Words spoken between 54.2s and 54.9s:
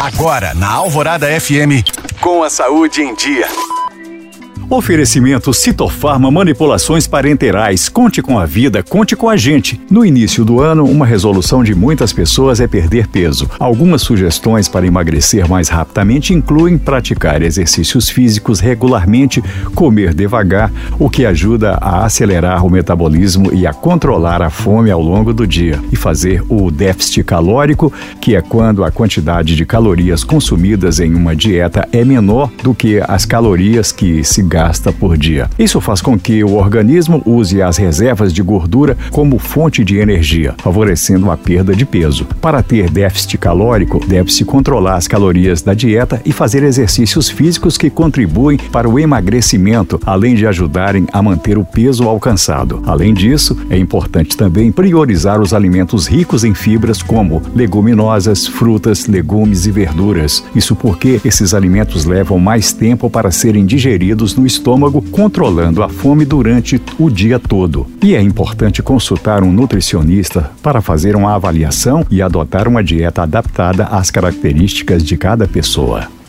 também